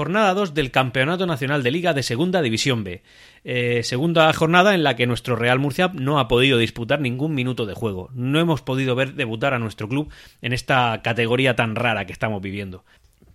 [0.00, 3.02] Jornada 2 del Campeonato Nacional de Liga de Segunda División B.
[3.44, 7.66] Eh, segunda jornada en la que nuestro Real Murcia no ha podido disputar ningún minuto
[7.66, 8.08] de juego.
[8.14, 12.40] No hemos podido ver debutar a nuestro club en esta categoría tan rara que estamos
[12.40, 12.82] viviendo.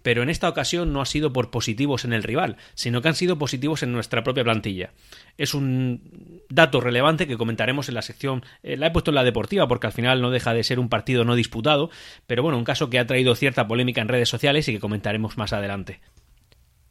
[0.01, 3.15] Pero en esta ocasión no ha sido por positivos en el rival, sino que han
[3.15, 4.89] sido positivos en nuestra propia plantilla.
[5.37, 9.23] Es un dato relevante que comentaremos en la sección, eh, la he puesto en la
[9.23, 11.91] deportiva porque al final no deja de ser un partido no disputado,
[12.25, 15.37] pero bueno, un caso que ha traído cierta polémica en redes sociales y que comentaremos
[15.37, 15.99] más adelante.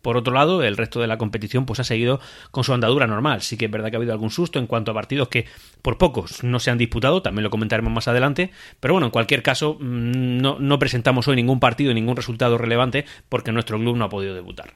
[0.05, 3.41] Por otro lado, el resto de la competición pues ha seguido con su andadura normal.
[3.41, 5.47] Sí que es verdad que ha habido algún susto en cuanto a partidos que
[5.81, 9.43] por pocos no se han disputado, también lo comentaremos más adelante, pero bueno, en cualquier
[9.43, 14.05] caso mm, no, no presentamos hoy ningún partido ningún resultado relevante porque nuestro club no
[14.05, 14.75] ha podido debutar.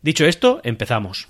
[0.00, 1.26] Dicho esto, empezamos.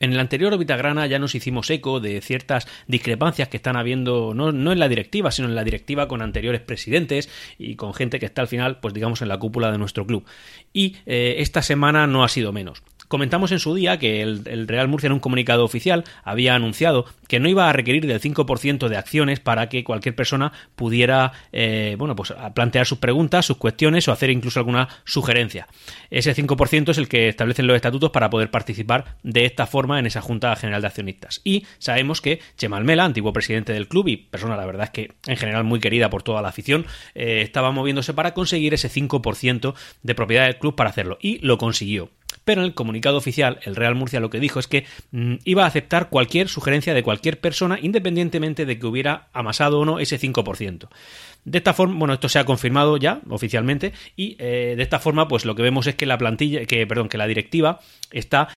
[0.00, 4.48] En el anterior Grana ya nos hicimos eco de ciertas discrepancias que están habiendo, no,
[4.48, 8.40] en la directiva, sino en la directiva con anteriores presidentes y con gente que está
[8.40, 10.24] al final, pues digamos, en la cúpula de nuestro club.
[10.72, 12.82] Y eh, esta semana no ha sido menos.
[13.10, 17.40] Comentamos en su día que el, Real Murcia en un comunicado oficial había anunciado que
[17.40, 22.14] no iba a requerir del 5% de acciones para que cualquier persona pudiera eh, bueno,
[22.14, 25.66] pues plantear sus preguntas, sus cuestiones o hacer incluso alguna sugerencia.
[26.08, 30.06] Ese 5% es el que establecen los estatutos para poder participar de esta forma en
[30.06, 31.40] esa Junta General de Accionistas.
[31.42, 35.14] Y sabemos que Chemal Mela, antiguo presidente del club y persona la verdad es que
[35.26, 36.86] en general muy querida por toda la afición,
[37.16, 39.74] eh, estaba moviéndose para conseguir ese 5%
[40.04, 42.08] de propiedad del club para hacerlo y lo consiguió.
[42.44, 45.64] Pero en el comunicado oficial, el Real Murcia lo que dijo es que mm, iba
[45.64, 50.18] a aceptar cualquier sugerencia de cualquier persona, independientemente de que hubiera amasado o no ese
[50.18, 50.88] 5%.
[51.44, 55.28] De esta forma, bueno, esto se ha confirmado ya oficialmente y eh, de esta forma,
[55.28, 57.80] pues lo que vemos es que la plantilla, que perdón, que la directiva
[58.10, 58.48] está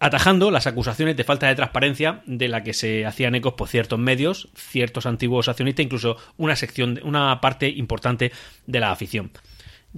[0.00, 3.98] atajando las acusaciones de falta de transparencia de la que se hacían ecos por ciertos
[3.98, 8.32] medios, ciertos antiguos accionistas, incluso una sección, una parte importante
[8.66, 9.30] de la afición.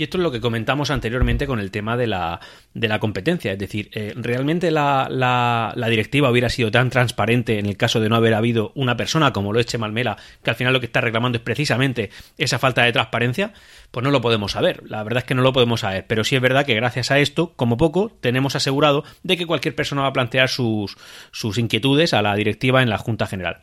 [0.00, 2.41] Y esto es lo que comentamos anteriormente con el tema de la,
[2.72, 3.53] de la competencia.
[3.53, 8.09] Es decir, eh, ¿realmente la, la, directiva hubiera sido tan transparente en el caso de
[8.09, 11.03] no haber habido una persona como lo es Chemalmela, que al final lo que está
[11.03, 13.53] reclamando es precisamente esa falta de transparencia?
[13.91, 14.83] Pues no lo podemos saber.
[14.88, 16.06] La verdad es que no lo podemos saber.
[16.06, 19.75] Pero sí es verdad que gracias a esto, como poco, tenemos asegurado de que cualquier
[19.75, 20.97] persona va a plantear sus,
[21.31, 23.59] sus inquietudes a la directiva en la Junta General.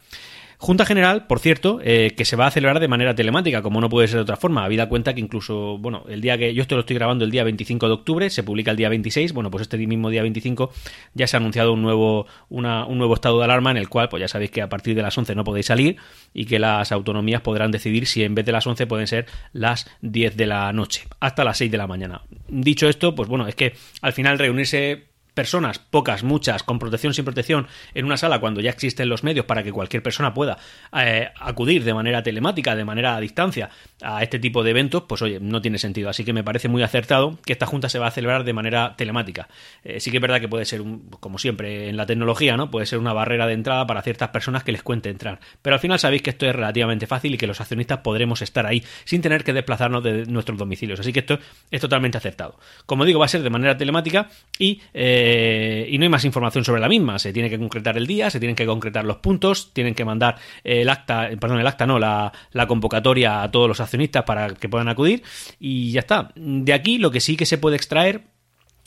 [0.60, 3.90] Junta General, por cierto, eh, que se va a celebrar de manera telemática, como no
[3.90, 4.64] puede ser de otra forma.
[4.64, 7.44] Habida cuenta que incluso, bueno, el día que yo esto lo estoy grabando el día
[7.44, 10.72] 25 de octubre, se publica el día 26, bueno, pues este mismo día 25
[11.14, 14.10] ya se ha anunciado un nuevo, una, un nuevo estado de alarma en el cual,
[14.10, 15.98] pues ya sabéis que a partir de las 11 no podéis salir
[16.34, 19.88] y que las autonomías podrán decidir si en vez de las 11 pueden ser las
[20.02, 22.24] 10 de la noche, hasta las 6 de la mañana.
[22.48, 27.24] Dicho esto, pues bueno, es que al final reunirse personas, pocas, muchas, con protección, sin
[27.24, 30.58] protección, en una sala cuando ya existen los medios para que cualquier persona pueda
[31.00, 33.70] eh, acudir de manera telemática, de manera a distancia,
[34.02, 36.10] a este tipo de eventos, pues oye, no tiene sentido.
[36.10, 38.96] Así que me parece muy acertado que esta junta se va a celebrar de manera
[38.98, 39.48] telemática.
[39.84, 42.72] Eh, sí que es verdad que puede ser, un, como siempre en la tecnología, ¿no?
[42.72, 45.40] Puede ser una barrera de entrada para ciertas personas que les cuente entrar.
[45.62, 48.66] Pero al final sabéis que esto es relativamente fácil y que los accionistas podremos estar
[48.66, 51.00] ahí sin tener que desplazarnos de nuestros domicilios.
[51.00, 51.38] Así que esto
[51.70, 52.58] es totalmente acertado.
[52.88, 56.24] Como digo, va a ser de manera telemática y eh, eh, y no hay más
[56.24, 57.20] información sobre la misma.
[57.20, 60.38] Se tiene que concretar el día, se tienen que concretar los puntos, tienen que mandar
[60.64, 62.32] el acta, perdón, el acta no, la,
[62.66, 65.24] convocatoria a todos los accionistas para que puedan acudir
[65.60, 66.32] y ya está.
[66.36, 68.22] De aquí lo que sí que se puede extraer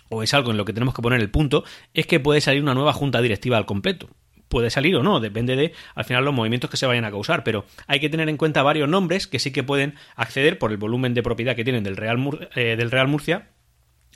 [0.09, 1.63] o es algo en lo que tenemos que poner el punto,
[1.93, 4.09] es que puede salir una nueva junta directiva al completo.
[4.49, 7.45] Puede salir o no, depende de al final los movimientos que se vayan a causar,
[7.45, 10.79] pero hay que tener en cuenta varios nombres que sí que pueden acceder por el
[10.79, 13.51] volumen de propiedad que tienen del Real, eh, del Real Murcia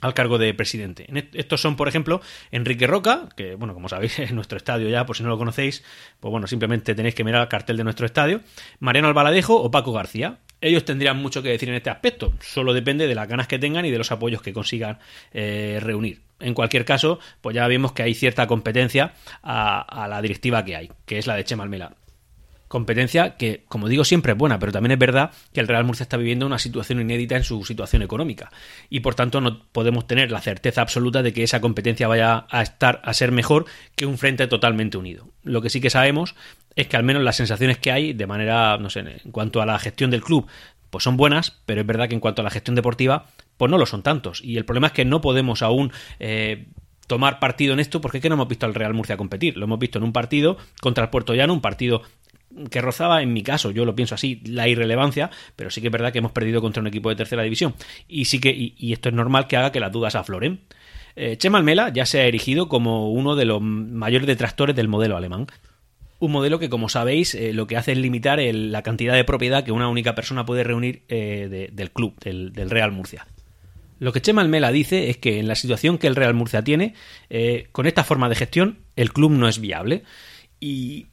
[0.01, 1.07] al cargo de presidente.
[1.33, 2.21] Estos son, por ejemplo,
[2.51, 5.83] Enrique Roca, que, bueno, como sabéis, es nuestro estadio ya, por si no lo conocéis,
[6.19, 8.41] pues bueno, simplemente tenéis que mirar el cartel de nuestro estadio,
[8.79, 10.39] Mariano Albaladejo o Paco García.
[10.61, 13.85] Ellos tendrían mucho que decir en este aspecto, solo depende de las ganas que tengan
[13.85, 14.99] y de los apoyos que consigan
[15.33, 16.21] eh, reunir.
[16.39, 19.13] En cualquier caso, pues ya vemos que hay cierta competencia
[19.43, 21.93] a, a la directiva que hay, que es la de Chema Almela.
[22.67, 26.03] Competencia que, como digo, siempre es buena, pero también es verdad que el Real Murcia
[26.03, 28.51] está viviendo una situación inédita en su situación económica
[28.89, 32.61] y por tanto no podemos tener la certeza absoluta de que esa competencia vaya a
[32.63, 33.65] estar a ser mejor
[33.95, 35.27] que un frente totalmente unido.
[35.43, 36.35] Lo que sí que sabemos
[36.75, 39.65] es que al menos las sensaciones que hay de manera, no sé, en cuanto a
[39.65, 40.47] la gestión del club,
[40.89, 43.27] pues son buenas, pero es verdad que en cuanto a la gestión deportiva,
[43.57, 44.41] pues no lo son tantos.
[44.43, 46.67] Y el problema es que no podemos aún eh,
[47.07, 49.57] tomar partido en esto porque es que no hemos visto al Real Murcia competir.
[49.57, 52.01] Lo hemos visto en un partido contra el Puerto Llano, un partido
[52.69, 55.91] que rozaba, en mi caso, yo lo pienso así, la irrelevancia, pero sí que es
[55.91, 57.75] verdad que hemos perdido contra un equipo de tercera división.
[58.07, 60.61] Y sí que, y, esto es normal que haga que las dudas afloren.
[61.15, 65.17] Eh, Chema Almela ya se ha erigido como uno de los mayores detractores del modelo
[65.17, 65.47] alemán.
[66.19, 69.63] Un modelo que, como sabéis, eh, lo que hace es limitar la cantidad de propiedad
[69.63, 73.27] que una única persona puede reunir eh, del club, del, Real Murcia.
[73.99, 76.95] Lo que Chema Almela dice es que en la situación que el Real Murcia tiene,
[77.71, 80.03] con esta forma de gestión, el club no es viable.
[80.59, 81.07] Y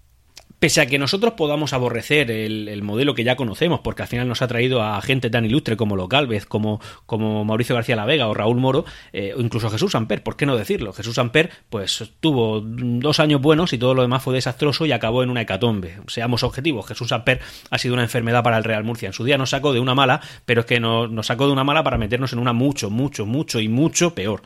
[0.63, 4.43] pese a que nosotros podamos aborrecer el, modelo que ya conocemos, porque al final nos
[4.43, 8.29] ha traído a gente tan ilustre como Los Galvez, como, como Mauricio García La Vega
[8.29, 10.93] o Raúl Moro, eh, o incluso Jesús Amper, ¿por qué no decirlo?
[10.93, 15.25] Jesús Amper, pues tuvo dos años buenos y todo lo demás fue desastroso y acabó
[15.25, 15.97] en una hecatombe.
[16.07, 19.09] Seamos objetivos, Jesús Amper ha sido una enfermedad para el Real Murcia.
[19.09, 21.55] En su día nos sacó de una mala, pero es que nos, nos sacó de
[21.55, 24.43] una mala para meternos en una mucho, mucho, mucho y mucho peor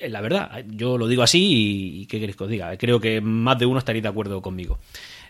[0.00, 2.76] eh, la verdad, yo lo digo así y, ¿qué queréis que os diga?
[2.76, 4.78] Creo que más de uno estaría de acuerdo conmigo.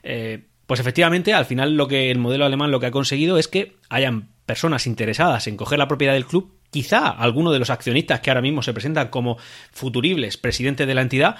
[0.02, 3.48] Eh, pues efectivamente, al final lo que el modelo alemán lo que ha conseguido es
[3.48, 8.20] que hayan personas interesadas en coger la propiedad del club, quizá alguno de los accionistas
[8.20, 9.38] que ahora mismo se presentan como
[9.72, 11.36] futuribles presidentes de la entidad,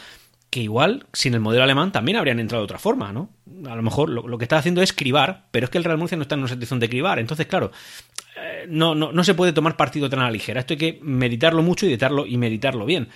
[0.50, 3.30] que igual sin el modelo alemán también habrían entrado de otra forma, ¿no?
[3.68, 6.16] A lo mejor lo, que está haciendo es cribar, pero es que el Real Murcia
[6.16, 7.70] no está en una situación de cribar, entonces claro,
[8.36, 11.00] eh, no, no, no se puede tomar partido tan a la ligera, esto hay que
[11.02, 13.08] meditarlo mucho y meditarlo, y meditarlo bien,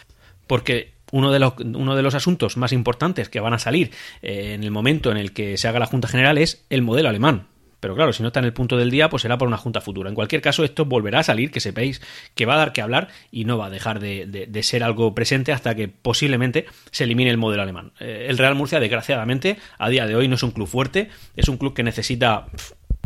[0.47, 3.93] porque uno de, los, uno de los asuntos más importantes que van a salir
[4.23, 7.09] eh, en el momento en el que se haga la Junta General es el modelo
[7.09, 7.47] alemán.
[7.83, 9.81] Pero claro, si no está en el punto del día, pues será por una junta
[9.81, 10.09] futura.
[10.09, 12.01] En cualquier caso, esto volverá a salir, que sepáis
[12.37, 15.51] que va a dar que hablar y no va a dejar de, ser algo presente
[15.51, 17.91] hasta que posiblemente se elimine el modelo alemán.
[17.99, 21.49] Eh, el Real Murcia, desgraciadamente, a día de hoy no es un club fuerte, es
[21.49, 22.47] un club que necesita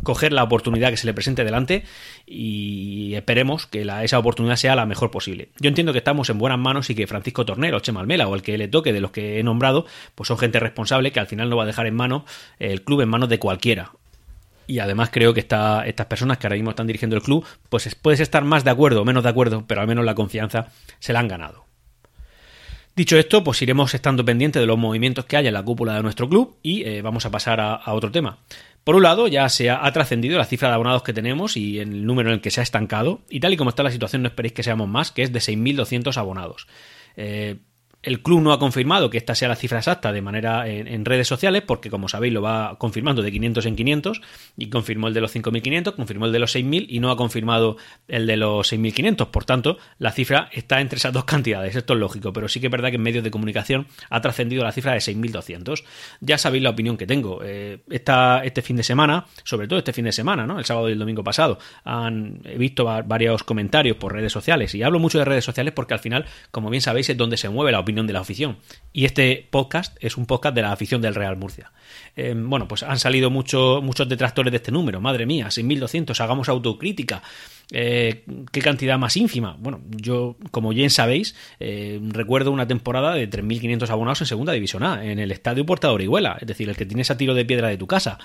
[0.06, 1.82] coger la oportunidad que se le presente delante
[2.26, 5.48] y esperemos que esa oportunidad sea la mejor posible.
[5.58, 8.42] Yo entiendo que estamos en buenas manos y que Francisco Tornero, Chema Almela o el
[8.42, 11.50] que le toque de los que he nombrado, pues son gente responsable que al final
[11.50, 12.24] no va a dejar en mano
[12.60, 13.90] el club en manos de cualquiera.
[14.68, 18.20] Y además creo que estas personas que ahora mismo están dirigiendo el club, pues puedes
[18.20, 20.68] estar más de acuerdo o menos de acuerdo, pero al menos la confianza
[21.00, 21.66] se la han ganado.
[22.96, 26.02] Dicho esto, pues iremos estando pendientes de los movimientos que haya en la cúpula de
[26.02, 28.38] nuestro club y eh, vamos a pasar a, otro tema.
[28.86, 32.06] Por un lado, ya se ha, trascendido la cifra de abonados que tenemos y el
[32.06, 34.28] número en el que se ha estancado, y tal y como está la situación no
[34.28, 36.68] esperéis que seamos más, que es de 6.200 abonados.
[37.16, 37.56] Eh,
[38.06, 41.26] el club no ha confirmado que esta sea la cifra exacta de manera en, redes
[41.26, 44.20] sociales, porque como sabéis lo va confirmando de 500 en 500
[44.56, 47.76] y confirmó el de los 5.500, confirmó el de los 6.000 y no ha confirmado
[48.06, 49.26] el de los 6.500.
[49.26, 51.74] Por tanto, la cifra está entre esas dos cantidades.
[51.74, 54.62] Esto es lógico, pero sí que es verdad que en medios de comunicación ha trascendido
[54.62, 55.82] la cifra de 6.200.
[56.20, 57.40] Ya sabéis la opinión que tengo.
[57.42, 60.60] Eh, este fin de semana, sobre todo este fin de semana, ¿no?
[60.60, 64.84] el sábado y el domingo pasado, han he visto varios comentarios por redes sociales y
[64.84, 67.72] hablo mucho de redes sociales porque al final, como bien sabéis, es donde se mueve
[67.72, 68.58] la opinión de la afición.
[68.92, 71.72] Y este podcast es un podcast de la afición del Real Murcia.
[72.16, 75.00] Eh, bueno, pues han salido muchos detractores de este número.
[75.00, 77.22] Madre mía, 6.200, hagamos autocrítica.
[77.72, 79.56] Eh, ¿Qué cantidad más ínfima?
[79.58, 84.82] Bueno, yo, como bien sabéis, eh, recuerdo una temporada de 3.500 abonados en Segunda División
[84.82, 87.44] A, en el Estadio Puerta de Orihuela, es decir, el que tienes a tiro de
[87.44, 88.18] piedra de tu casa.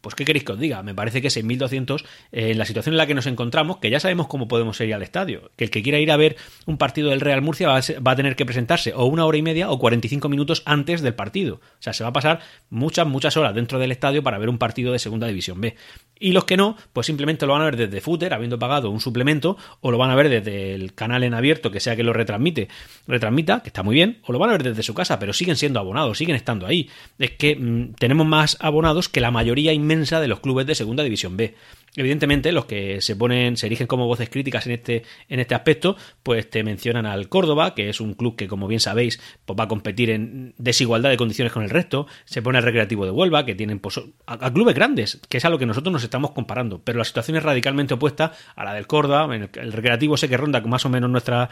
[0.00, 0.82] Pues, ¿qué queréis que os diga?
[0.82, 4.00] Me parece que 6.200, eh, en la situación en la que nos encontramos, que ya
[4.00, 7.10] sabemos cómo podemos ir al estadio, que el que quiera ir a ver un partido
[7.10, 10.28] del Real Murcia va a, tener que presentarse o una hora y media o 45
[10.28, 11.56] minutos antes del partido.
[11.56, 12.40] O sea, se va a pasar
[12.70, 15.76] muchas, muchas horas dentro del estadio para ver un partido de Segunda División B.
[16.18, 19.00] Y los que no, pues simplemente lo van a ver desde Footer, habiendo pagado un
[19.00, 22.12] suplemento, o lo van a ver desde el canal en abierto, que sea que lo
[22.12, 22.68] retransmite,
[23.06, 25.56] retransmita, que está muy bien, o lo van a ver desde su casa, pero siguen
[25.56, 26.90] siendo abonados, siguen estando ahí.
[27.18, 29.72] Es que mm, tenemos más abonados que la mayoría
[30.20, 31.54] de los clubes de Segunda División B.
[31.96, 35.96] Evidentemente, los que se ponen, se erigen como voces críticas en este, en este aspecto,
[36.22, 39.64] pues te mencionan al Córdoba, que es un club que, como bien sabéis, pues va
[39.64, 42.06] a competir en desigualdad de condiciones con el resto.
[42.26, 45.50] Se pone al Recreativo de Huelva, que tienen pues, a, clubes grandes, que es a
[45.50, 46.80] lo que nosotros nos estamos comparando.
[46.84, 49.34] Pero la situación es radicalmente opuesta a la del Córdoba.
[49.34, 51.48] el, Recreativo sé que ronda más o menos nuestra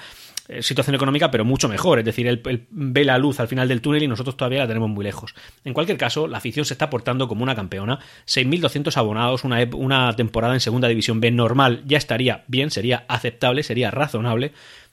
[0.47, 1.99] eh, situación económica, pero mucho mejor.
[1.99, 2.41] Es decir, él,
[2.71, 5.35] ve la luz al final del túnel y nosotros todavía la tenemos muy lejos.
[5.65, 7.99] En cualquier caso, la afición se está portando como una campeona.
[8.27, 13.63] 6.200 abonados, una, una temporada en Segunda División B normal ya estaría bien, sería aceptable,
[13.63, 14.53] sería razonable.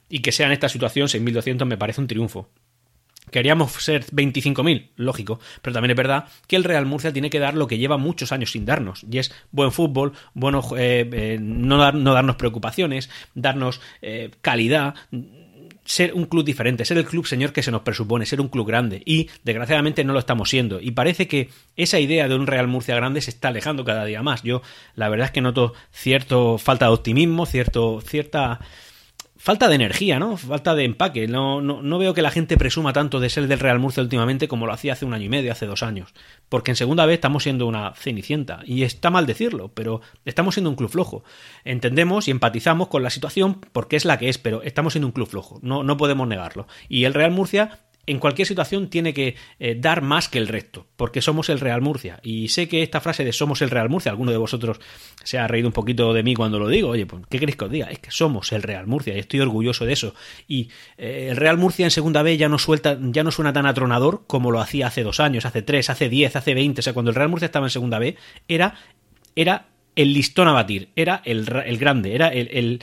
[0.10, 2.50] Y que sea en esta situación 6.200 me parece un triunfo.
[3.32, 7.56] Queríamos ser 25.000, lógico, pero también es verdad que el Real Murcia tiene que dar
[7.56, 11.78] lo que lleva muchos años sin darnos, y es buen fútbol, bueno, eh, eh, no,
[11.78, 13.82] dar, no, darnos preocupaciones, darnos
[14.42, 14.94] calidad,
[15.86, 18.68] ser un club diferente, ser el club señor que se nos presupone, ser un club
[18.68, 19.02] grande.
[19.06, 20.82] Y desgraciadamente no lo estamos siendo.
[20.82, 24.24] Y parece que esa idea de un Real Murcia grande se está alejando cada día
[24.24, 24.44] más.
[24.44, 24.62] Yo
[24.96, 28.60] la verdad es que noto cierto falta de optimismo, cierto, cierta
[29.38, 30.38] falta de energía, ¿no?
[30.38, 31.28] Falta de empaque.
[31.28, 34.48] No, no, no, veo que la gente presuma tanto de ser del Real Murcia últimamente
[34.48, 36.14] como lo hacía hace un año y medio, hace dos años.
[36.50, 38.62] Porque en segunda vez estamos siendo una cenicienta.
[38.66, 41.24] Y está mal decirlo, pero estamos siendo un club flojo.
[41.64, 45.14] Entendemos y empatizamos con la situación porque es la que es, pero estamos siendo un
[45.14, 45.60] club flojo.
[45.62, 46.68] No, no podemos negarlo.
[46.90, 50.88] Y el Real Murcia en cualquier situación tiene que eh, dar más que el resto,
[50.96, 52.20] porque somos el Real Murcia.
[52.24, 54.80] Y sé que esta frase de somos el Real Murcia, alguno de vosotros
[55.24, 56.90] se ha reído un poquito de mí cuando lo digo.
[56.90, 57.88] Oye, pues, ¿qué queréis que os diga?
[57.88, 60.14] Es que somos el Real Murcia y estoy orgulloso de eso.
[60.48, 63.66] Y eh, el Real Murcia en segunda B ya no, suelta, ya no suena tan
[63.66, 66.82] atronador como lo hacía hace dos años, hace tres, hace diez, hace veinte.
[66.82, 68.16] O sea, cuando el Real Murcia estaba en segunda B,
[68.48, 68.76] era,
[69.36, 72.80] era el listón a batir, era el, el grande, era el, el.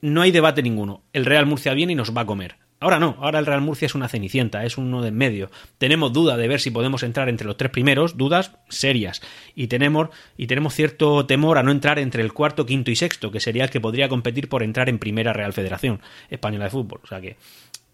[0.00, 1.02] No hay debate ninguno.
[1.12, 2.63] El Real Murcia viene y nos va a comer.
[2.84, 5.50] Ahora no, ahora el Real Murcia es una cenicienta, es uno de en medio.
[5.78, 9.22] Tenemos duda de ver si podemos entrar entre los tres primeros, dudas serias.
[9.54, 13.30] Y tenemos, y tenemos cierto temor a no entrar entre el cuarto, quinto y sexto,
[13.30, 17.00] que sería el que podría competir por entrar en primera Real Federación Española de Fútbol.
[17.02, 17.38] O sea que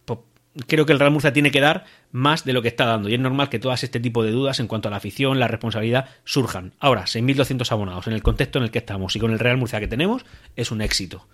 [0.04, 0.18] pues,
[0.66, 3.08] creo que el Real Murcia tiene que dar más de lo que está dando.
[3.08, 5.46] Y es normal que todas este tipo de dudas en cuanto a la afición, la
[5.46, 6.74] responsabilidad, surjan.
[6.80, 9.78] Ahora, 6.200 abonados en el contexto en el que estamos y con el Real Murcia
[9.78, 10.24] que tenemos,
[10.56, 11.28] es un éxito.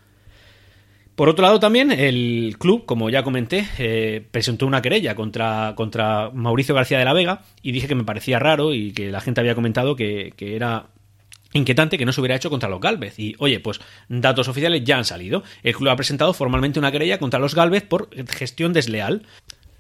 [1.17, 6.31] Por otro lado, también el club, como ya comenté, eh, presentó una querella contra, contra
[6.31, 9.41] Mauricio García de la Vega y dije que me parecía raro y que la gente
[9.41, 10.89] había comentado que, que era
[11.55, 13.19] inquietante que no se hubiera hecho contra los Galvez.
[13.19, 15.43] Y oye, pues datos oficiales ya han salido.
[15.63, 19.23] El club ha presentado formalmente una querella contra los Galvez por gestión desleal.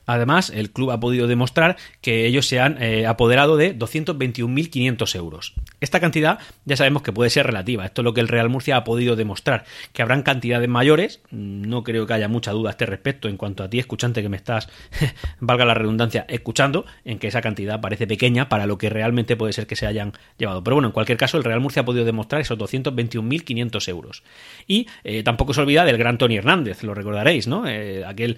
[0.06, 5.54] Además, el club ha podido demostrar que ellos se han eh, apoderado de 221.500 euros.
[5.80, 7.84] Esta cantidad ya sabemos que puede ser relativa.
[7.84, 9.64] Esto es lo que el Real Murcia ha podido demostrar.
[9.92, 11.20] Que habrán cantidades mayores.
[11.30, 14.28] No creo que haya mucha duda a este respecto en cuanto a ti, escuchante, que
[14.28, 14.68] me estás,
[15.40, 19.52] valga la redundancia, escuchando, en que esa cantidad parece pequeña para lo que realmente puede
[19.52, 20.62] ser que se hayan llevado.
[20.62, 24.22] Pero bueno, en cualquier caso, el Real Murcia ha podido demostrar esos 221.500 euros.
[24.66, 27.66] Y eh, tampoco se olvida del gran Tony Hernández, lo recordaréis, ¿no?
[27.66, 28.36] Eh, aquel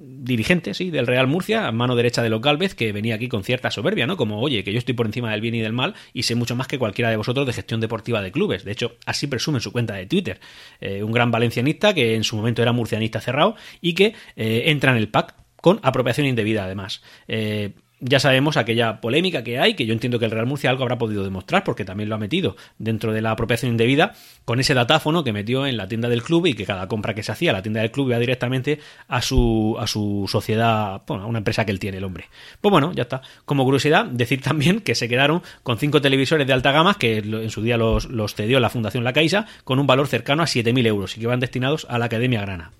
[0.00, 3.70] dirigente sí, del Real Murcia, mano derecha de los Galvez, que venía aquí con cierta
[3.70, 4.16] soberbia, ¿no?
[4.16, 6.56] Como, oye, que yo estoy por encima del bien y del mal y sé mucho
[6.56, 8.64] más que cualquiera de vosotros de gestión deportiva de clubes.
[8.64, 10.40] De hecho, así presume en su cuenta de Twitter.
[10.80, 14.92] Eh, un gran valencianista que en su momento era murcianista cerrado y que eh, entra
[14.92, 17.02] en el pack con apropiación indebida, además.
[17.26, 20.82] Eh, ya sabemos aquella polémica que hay, que yo entiendo que el Real Murcia algo
[20.82, 24.12] habrá podido demostrar, porque también lo ha metido dentro de la apropiación indebida,
[24.44, 27.22] con ese datáfono que metió en la tienda del club y que cada compra que
[27.22, 31.26] se hacía, la tienda del club iba directamente a su, a su sociedad, bueno, a
[31.26, 32.26] una empresa que él tiene, el hombre.
[32.60, 33.22] Pues bueno, ya está.
[33.44, 37.50] Como curiosidad, decir también que se quedaron con cinco televisores de alta gama, que en
[37.50, 40.86] su día los, los cedió la Fundación La Caixa, con un valor cercano a 7.000
[40.86, 42.72] euros y que van destinados a la Academia Grana.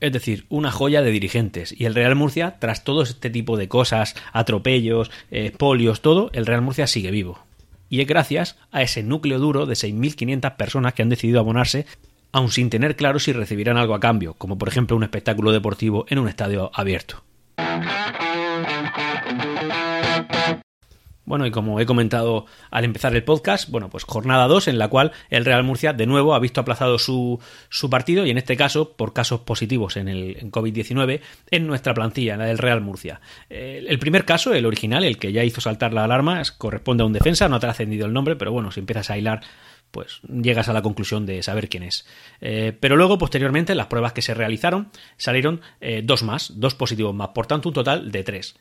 [0.00, 1.74] Es decir, una joya de dirigentes.
[1.78, 6.46] Y el Real Murcia, tras todo este tipo de cosas, atropellos, eh, polios, todo, el
[6.46, 7.38] Real Murcia sigue vivo.
[7.88, 11.86] Y es gracias a ese núcleo duro de 6.500 personas que han decidido abonarse,
[12.32, 16.04] aun sin tener claro si recibirán algo a cambio, como por ejemplo un espectáculo deportivo
[16.08, 17.22] en un estadio abierto.
[21.26, 24.88] Bueno, y como he comentado al empezar el podcast, bueno, pues jornada 2 en la
[24.88, 28.56] cual el Real Murcia de nuevo ha visto aplazado su, su partido y en este
[28.56, 33.20] caso por casos positivos en el COVID-19 en nuestra plantilla, en la del Real Murcia.
[33.50, 37.06] Eh, el primer caso, el original, el que ya hizo saltar la alarma, corresponde a
[37.06, 39.40] un defensa, no ha trascendido el nombre, pero bueno, si empiezas a hilar
[39.90, 42.06] pues llegas a la conclusión de saber quién es.
[42.40, 47.14] Eh, pero luego, posteriormente, las pruebas que se realizaron salieron eh, dos más, dos positivos
[47.14, 48.56] más, por tanto un total de tres.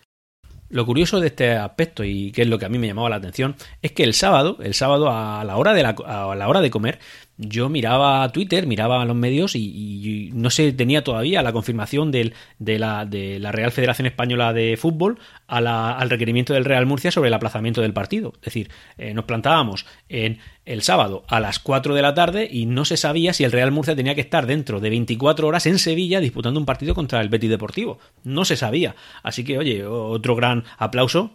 [0.75, 3.15] Lo curioso de este aspecto y que es lo que a mí me llamaba la
[3.15, 6.59] atención es que el sábado, el sábado a la hora de la, a la hora
[6.59, 6.99] de comer,
[7.37, 12.79] yo miraba Twitter, miraba los medios y, no se tenía todavía la confirmación del, de,
[12.79, 17.11] la, de, la, Real Federación Española de Fútbol a la, al requerimiento del Real Murcia
[17.11, 18.33] sobre el aplazamiento del partido.
[18.37, 22.65] Es decir, eh, nos plantábamos en el sábado a las 4 de la tarde y
[22.65, 25.77] no se sabía si el Real Murcia tenía que estar dentro de 24 horas en
[25.77, 27.99] Sevilla disputando un partido contra el Betis Deportivo.
[28.23, 28.95] No se sabía.
[29.23, 31.31] Así que, oye, otro gran aplauso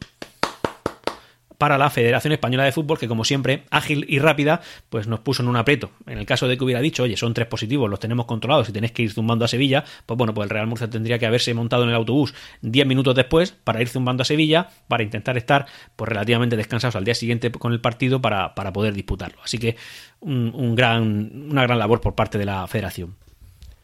[1.61, 5.43] para la Federación Española de Fútbol, que como siempre, ágil y rápida, pues nos puso
[5.43, 5.91] en un aprieto.
[6.07, 8.73] En el caso de que hubiera dicho, oye, son tres positivos, los tenemos controlados y
[8.73, 11.53] tenéis que ir zumbando a Sevilla, pues bueno, pues el Real Murcia tendría que haberse
[11.53, 15.67] montado en el autobús diez minutos después para ir zumbando a Sevilla, para intentar estar
[15.97, 19.37] pues relativamente descansados al día siguiente con el partido para, para poder disputarlo.
[19.45, 19.77] Así que
[20.21, 23.17] un, gran, una gran labor por parte de la Federación.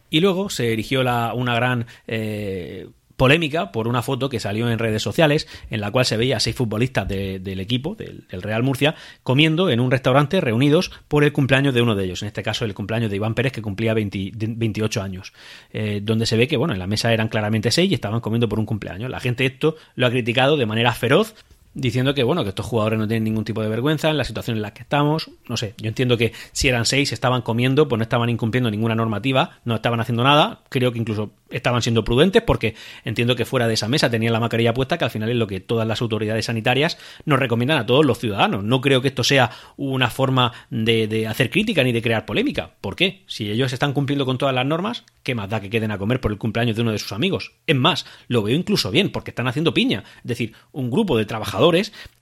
[0.08, 1.84] Y luego se erigió la, una gran...
[2.06, 6.36] Eh, polémica por una foto que salió en redes sociales en la cual se veía
[6.36, 11.32] a seis futbolistas del equipo, del, Real Murcia, comiendo en un restaurante reunidos por el
[11.32, 13.94] cumpleaños de uno de ellos, en este caso el cumpleaños de Iván Pérez que cumplía
[13.94, 15.32] 28 años,
[15.72, 18.48] eh, donde se ve que bueno, en la mesa eran claramente seis y estaban comiendo
[18.48, 19.10] por un cumpleaños.
[19.10, 21.34] La gente esto lo ha criticado de manera feroz
[21.76, 24.56] diciendo que bueno que estos jugadores no tienen ningún tipo de vergüenza en la situación
[24.56, 27.98] en la que estamos no sé yo entiendo que si eran seis estaban comiendo pues
[27.98, 32.42] no estaban incumpliendo ninguna normativa no estaban haciendo nada creo que incluso estaban siendo prudentes
[32.42, 35.36] porque entiendo que fuera de esa mesa tenían la mascarilla puesta que al final es
[35.36, 39.08] lo que todas las autoridades sanitarias nos recomiendan a todos los ciudadanos no creo que
[39.08, 43.22] esto sea una forma de, de hacer crítica ni de crear polémica ¿por qué?
[43.26, 46.22] si ellos están cumpliendo con todas las normas ¿qué más da que queden a comer
[46.22, 47.52] por el cumpleaños de uno de sus amigos?
[47.66, 51.26] es más lo veo incluso bien porque están haciendo piña es decir un grupo de
[51.26, 51.65] trabajadores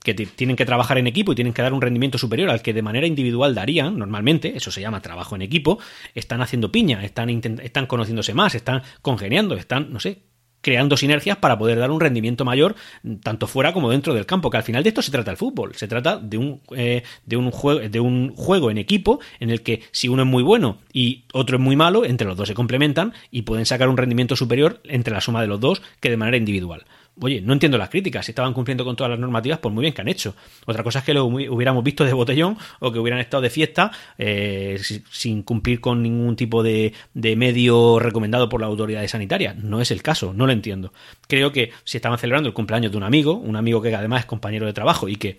[0.03, 2.73] que tienen que trabajar en equipo y tienen que dar un rendimiento superior al que
[2.73, 5.79] de manera individual darían normalmente, eso se llama trabajo en equipo,
[6.13, 10.23] están haciendo piña, están, están conociéndose más, están congeniando, están, no sé,
[10.65, 12.75] creando sinergias para poder dar un rendimiento mayor
[13.21, 15.75] tanto fuera como dentro del campo, que al final de esto se trata el fútbol,
[15.75, 19.61] se trata de un, eh, de un, juego, de un juego en equipo en el
[19.61, 22.55] que si uno es muy bueno y otro es muy malo, entre los dos se
[22.55, 26.17] complementan y pueden sacar un rendimiento superior entre la suma de los dos que de
[26.17, 26.85] manera individual.
[27.21, 28.25] Oye, no entiendo las críticas.
[28.25, 30.35] Si estaban cumpliendo con todas las normativas, pues muy bien que han hecho.
[30.65, 33.91] Otra cosa es que lo hubiéramos visto de botellón o que hubieran estado de fiesta
[34.17, 34.79] eh,
[35.11, 39.53] sin cumplir con ningún tipo de, de medio recomendado por la autoridad sanitaria.
[39.53, 40.91] No es el caso, no lo entiendo.
[41.27, 44.25] Creo que si estaban celebrando el cumpleaños de un amigo, un amigo que además es
[44.25, 45.37] compañero de trabajo y que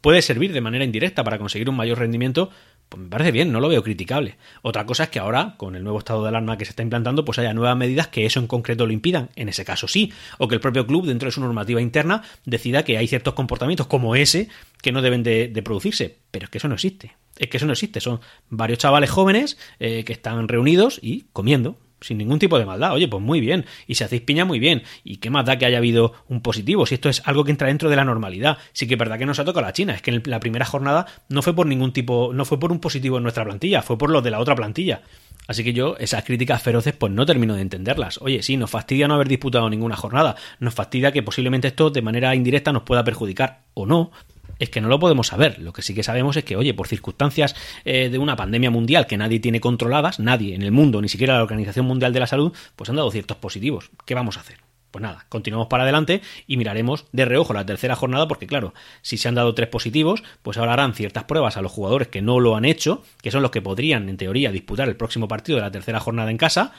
[0.00, 2.50] puede servir de manera indirecta para conseguir un mayor rendimiento,
[2.88, 4.36] pues me parece bien, no lo veo criticable.
[4.62, 7.24] Otra cosa es que ahora, con el nuevo estado de alarma que se está implantando,
[7.24, 9.30] pues haya nuevas medidas que eso en concreto lo impidan.
[9.34, 10.12] En ese caso sí.
[10.38, 13.86] O que el propio club, dentro de su normativa interna, decida que hay ciertos comportamientos
[13.86, 14.48] como ese
[14.82, 16.18] que no deben de, producirse.
[16.30, 17.16] Pero es que eso no existe.
[17.38, 18.00] Es que eso no existe.
[18.00, 22.92] Son varios chavales jóvenes eh, que están reunidos y comiendo sin ningún tipo de maldad.
[22.92, 23.64] Oye, pues muy bien.
[23.86, 24.82] Y si hacéis piña, muy bien.
[25.04, 26.86] ¿Y qué más da que haya habido un positivo?
[26.86, 28.58] Si esto es algo que entra dentro de la normalidad.
[28.72, 29.94] Sí que es verdad que nos ha tocado la China.
[29.94, 32.80] Es que en la primera jornada no fue por ningún tipo, no fue por un
[32.80, 35.02] positivo en nuestra plantilla, fue por los de la otra plantilla.
[35.48, 38.18] Así que yo esas críticas feroces pues no termino de entenderlas.
[38.20, 42.02] Oye, sí, nos fastidia no haber disputado ninguna jornada, nos fastidia que posiblemente esto de
[42.02, 44.10] manera indirecta nos pueda perjudicar o no,
[44.58, 45.58] es que no lo podemos saber.
[45.58, 49.06] Lo que sí que sabemos es que, oye, por circunstancias eh, de una pandemia mundial
[49.06, 52.26] que nadie tiene controladas, nadie en el mundo, ni siquiera la Organización Mundial de la
[52.26, 53.90] Salud, pues han dado ciertos positivos.
[54.04, 54.66] ¿Qué vamos a hacer?
[54.90, 59.18] Pues nada, continuamos para adelante y miraremos de reojo la tercera jornada porque claro, si
[59.18, 62.40] se han dado tres positivos, pues ahora harán ciertas pruebas a los jugadores que no
[62.40, 65.64] lo han hecho, que son los que podrían en teoría disputar el próximo partido de
[65.64, 66.72] la tercera jornada en casa,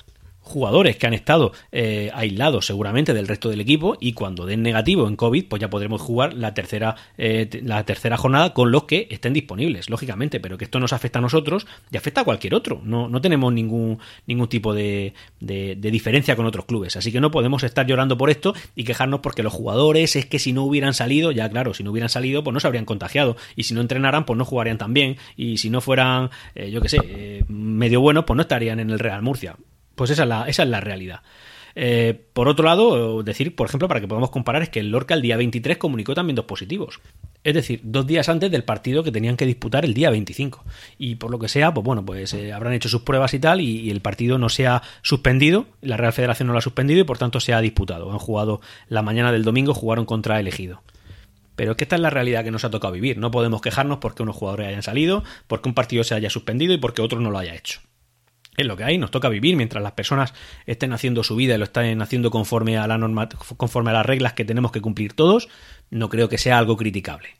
[0.47, 5.07] jugadores que han estado eh, aislados seguramente del resto del equipo y cuando den negativo
[5.07, 9.07] en COVID pues ya podremos jugar la tercera eh, la tercera jornada con los que
[9.11, 12.81] estén disponibles lógicamente pero que esto nos afecta a nosotros y afecta a cualquier otro.
[12.83, 16.95] No, no tenemos ningún ningún tipo de, de, diferencia con otros clubes.
[16.95, 20.39] Así que no podemos estar llorando por esto y quejarnos porque los jugadores es que
[20.39, 23.37] si no hubieran salido ya claro si no hubieran salido pues no se habrían contagiado.
[23.55, 25.17] Y si no entrenaran pues no jugarían tan bien.
[25.35, 28.99] Y si no fueran eh, yo qué sé medio buenos pues no estarían en el
[28.99, 29.55] Real Murcia
[29.97, 31.21] pues esa es la, esa es la realidad.
[31.79, 35.15] Eh, por otro lado, decir, por ejemplo, para que podamos comparar, es que el Lorca
[35.15, 36.99] el día 23 comunicó también dos positivos.
[37.43, 40.63] Es decir, dos días antes del partido que tenían que disputar el día 25.
[40.97, 43.59] Y por lo que sea, pues bueno, pues eh, habrán hecho sus pruebas y tal,
[43.61, 47.03] y, el partido no se ha suspendido, la Real Federación no lo ha suspendido y
[47.03, 48.11] por tanto se ha disputado.
[48.11, 50.81] Han jugado la mañana del domingo, jugaron contra elegido.
[51.55, 53.17] Pero es que esta es la realidad que nos ha tocado vivir.
[53.17, 56.77] No podemos quejarnos porque unos jugadores hayan salido, porque un partido se haya suspendido y
[56.77, 57.81] porque otro no lo haya hecho
[58.57, 60.33] es lo que hay, nos toca vivir mientras las personas
[60.65, 64.05] estén haciendo su vida y lo estén haciendo conforme a la norma, conforme a las
[64.05, 65.47] reglas que tenemos que cumplir todos,
[65.91, 67.36] no creo que sea algo criticable.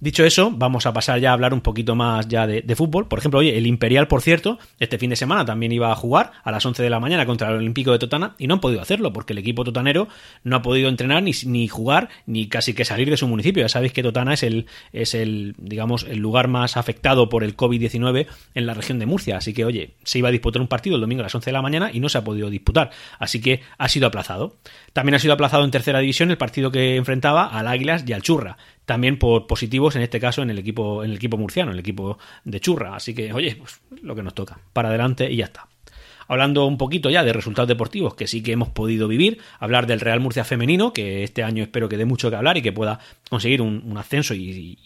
[0.00, 3.08] Dicho eso, vamos a pasar ya a hablar un poquito más ya de, fútbol.
[3.08, 6.30] Por ejemplo, oye, el Imperial, por cierto, este fin de semana también iba a jugar
[6.44, 8.80] a las 11 de la mañana contra el Olímpico de Totana y no han podido
[8.80, 10.06] hacerlo porque el equipo totanero
[10.44, 13.64] no ha podido entrenar ni, ni jugar ni casi que salir de su municipio.
[13.64, 17.56] Ya sabéis que Totana es el, es el, digamos, el lugar más afectado por el
[17.56, 19.38] COVID-19 en la región de Murcia.
[19.38, 21.52] Así que, oye, se iba a disputar un partido el domingo a las 11 de
[21.52, 22.90] la mañana y no se ha podido disputar.
[23.18, 24.58] Así que ha sido aplazado.
[24.92, 28.22] También ha sido aplazado en tercera división el partido que enfrentaba al Águilas y al
[28.22, 28.58] Churra
[28.88, 31.80] también por positivos, en este caso en el equipo, en el equipo murciano, en el
[31.80, 32.96] equipo de Churra.
[32.96, 35.68] Así que, oye, pues lo que nos toca, para adelante y ya está.
[36.26, 40.00] Hablando un poquito ya de resultados deportivos que sí que hemos podido vivir, hablar del
[40.00, 42.98] Real Murcia femenino, que este año espero que dé mucho que hablar y que pueda
[43.28, 44.78] conseguir un, ascenso y, y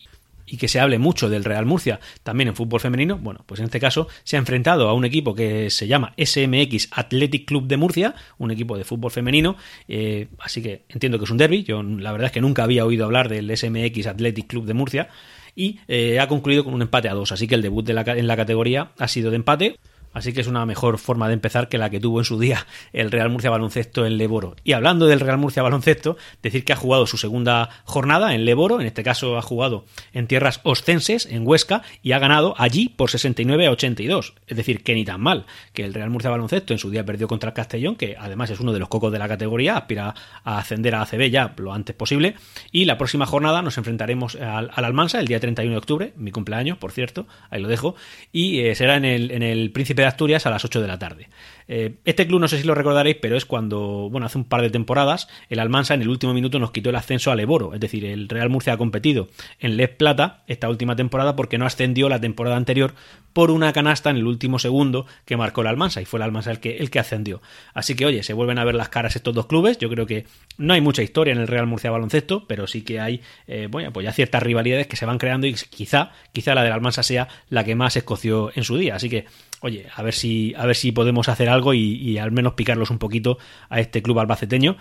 [0.57, 3.81] que se hable mucho del Real Murcia también en fútbol femenino, bueno, pues en este
[3.81, 8.15] caso se ha enfrentado a un equipo que se llama SMX Athletic Club de Murcia,
[8.39, 9.57] un equipo de fútbol femenino,
[9.89, 12.85] eh, así que entiendo que es un derby, yo la verdad es que nunca había
[12.85, 15.09] oído hablar del SMX Athletic Club de Murcia
[15.55, 18.37] y eh, ha concluido con un empate a dos, así que el debut en la
[18.37, 19.77] categoría ha sido de empate
[20.13, 22.67] Así que es una mejor forma de empezar que la que tuvo en su día
[22.93, 24.57] el Real Murcia Baloncesto en Leboro.
[24.65, 28.81] Y hablando del Real Murcia Baloncesto, decir que ha jugado su segunda jornada en Leboro,
[28.81, 33.11] en este caso ha jugado en tierras oscenses, en Huesca, y ha ganado allí por
[33.11, 34.35] 69 a 82.
[34.47, 37.29] Es decir, que ni tan mal, que el Real Murcia Baloncesto en su día perdió
[37.29, 40.59] contra el Castellón, que además es uno de los cocos de la categoría, aspira a
[40.59, 42.35] ascender a ACB ya lo antes posible.
[42.71, 46.77] Y la próxima jornada nos enfrentaremos al, Almansa el día 31 de octubre, mi cumpleaños,
[46.79, 47.95] por cierto, ahí lo dejo,
[48.33, 50.99] y eh, será en el, en el Príncipe de Asturias a las 8 de la
[50.99, 51.29] tarde.
[51.75, 54.61] Eh, este club no sé si lo recordaréis, pero es cuando, bueno, hace un par
[54.61, 57.81] de temporadas, el Almansa en el último minuto nos quitó el ascenso al Eboro, es
[57.81, 62.11] decir, el Real Murcia ha competido en Les Plata esta última temporada porque no ascendió
[62.11, 62.93] la temporada anterior
[63.33, 66.51] por una canasta en el último segundo que marcó el Almansa y fue el Almansa
[66.51, 67.41] el que, el que ascendió.
[67.73, 69.79] Así que, oye, se vuelven a ver las caras estos dos clubes.
[69.79, 70.27] Yo creo que
[70.59, 73.93] no hay mucha historia en el Real Murcia baloncesto, pero sí que hay, eh, bueno,
[73.93, 77.29] pues ya ciertas rivalidades que se van creando y quizá, quizá la del Almansa sea
[77.49, 78.97] la que más escoció en su día.
[78.97, 79.25] Así que,
[79.61, 82.99] oye, a ver si, a ver si podemos hacer algo y, al menos picarlos un
[82.99, 84.77] poquito a este club albaceteño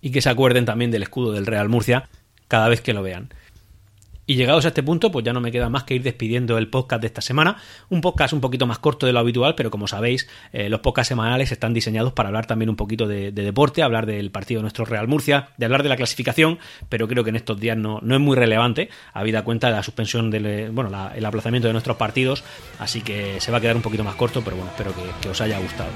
[0.00, 2.08] y que se acuerden también del escudo del Real Murcia
[2.48, 3.28] cada vez que lo vean.
[4.26, 6.68] Y llegados a este punto, pues ya no me queda más que ir despidiendo el
[6.68, 7.58] podcast de esta semana.
[7.90, 11.08] Un podcast un poquito más corto de lo habitual, pero como sabéis, eh, los podcasts
[11.08, 14.86] semanales están diseñados para hablar también un poquito de, deporte, hablar del partido de nuestro
[14.86, 16.58] Real Murcia, de hablar de la clasificación,
[16.88, 19.82] pero creo que en estos días no, no es muy relevante, habida cuenta de la
[19.82, 22.44] suspensión del eh, bueno, el aplazamiento de nuestros partidos,
[22.78, 25.40] así que se va a quedar un poquito más corto, pero bueno, espero que, os
[25.42, 25.90] haya gustado.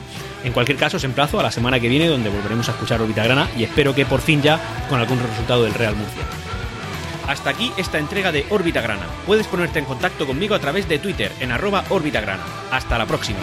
[0.45, 3.25] En cualquier caso, os emplazo a la semana que viene, donde volveremos a escuchar Orbita
[3.25, 6.48] Grana y espero que por fin ya con algún resultado del Real Murcia.
[7.29, 9.07] Hasta aquí esta entrega de Órbita Grana.
[9.27, 12.43] Puedes ponerte en contacto conmigo a través de Twitter en arroba Órbita Grana.
[12.71, 13.41] Hasta la próxima.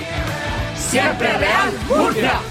[0.75, 2.41] Siempre Real Murcia.